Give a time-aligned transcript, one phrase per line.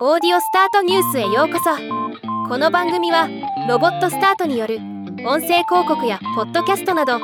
[0.00, 1.70] オーディオスタートニュースへようこそ。
[2.48, 3.28] この番組は
[3.68, 4.78] ロボットスタートによる
[5.24, 7.20] 音声広告やポッドキャストなど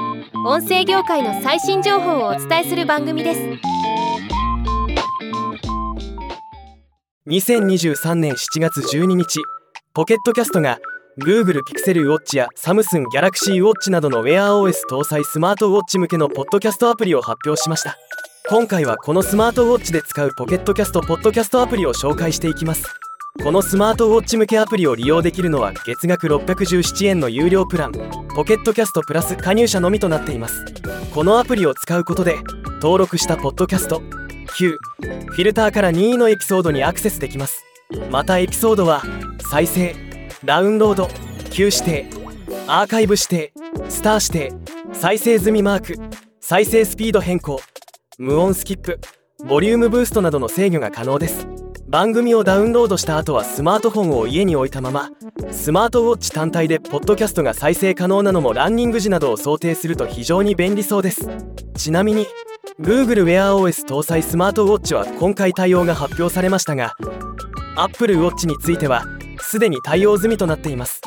[0.47, 3.41] 音声業界の最新情報をお伝えする番組です。
[7.27, 9.41] 2023年7月12日
[9.93, 10.79] ポケットキャストが
[11.21, 17.99] Google Pixel Watch や Samsung Galaxy Watch などの Wear OS 搭載スマートウォッチ向けのポッドキャストアプリを発表しました。
[18.49, 22.85] 今回はこのスマートウォッチで使うポケットキャストポッドキャストアプリを紹介していきます。
[23.43, 27.93] このスマートウォッチ向けアプリを利用できるのは月額617円の有料プラン
[28.35, 30.65] ポケットキャストプラス加入者のみとなっています。
[31.15, 32.39] このアプリを使うことで
[32.81, 34.77] 登録したポッドキャスト9
[35.29, 37.65] フィルターから任意のエピソードにアクセスできます。
[38.11, 39.03] またエピソードは
[39.51, 39.95] 再生
[40.45, 41.09] ダウンロード
[41.51, 42.07] Q 指定
[42.67, 43.53] アーカイブ指定
[43.89, 45.97] スター指定再生済みマーク
[46.41, 47.61] 再生スピード変更
[48.23, 49.01] 無音スキップ。
[49.49, 51.49] ボリュームブーストなどの制御が可能です。
[51.89, 55.09] 番組をダウンロードした後はスマートフォンを家に置いたまま
[55.51, 61.31] スマートウォッチ単体でポッドキャストが再生可能なのもランニング時などを想定すると非常に便利そうです。
[61.75, 62.27] ちなみに
[62.79, 66.95] Google Wear OS 搭載スマートウォッチは今回対応が発表されましたが
[67.79, 69.07] Apple Watch については
[69.41, 71.01] すでに対応済みとなっています。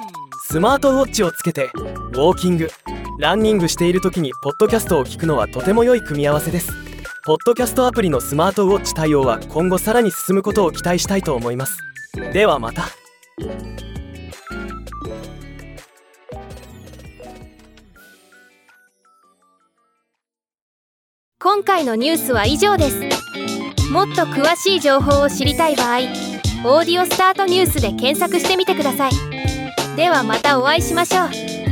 [0.47, 2.71] スマートウォッチをつけてウォーキング
[3.19, 6.82] ランニングしている時にポッドキャストを聞くのはとても良い組み合わせです。
[7.25, 11.77] ポッドキャストアプリのスマートウォッチ対応は今後さらに進むことを期待したいと思います。
[12.33, 12.89] ではまた。
[21.39, 22.99] 今回のニュースは以上です。
[23.89, 25.99] もっと詳しい情報を知りたい場合
[26.67, 29.11] 「オーディオスタートニュース」で検索してみてください。
[29.95, 31.62] ではまたお会いしましょう。